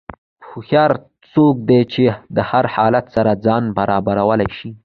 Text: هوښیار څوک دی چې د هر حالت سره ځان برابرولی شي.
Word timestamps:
هوښیار 0.47 0.91
څوک 1.31 1.55
دی 1.69 1.81
چې 1.93 2.03
د 2.35 2.37
هر 2.49 2.65
حالت 2.75 3.05
سره 3.15 3.31
ځان 3.45 3.63
برابرولی 3.77 4.49
شي. 4.57 4.69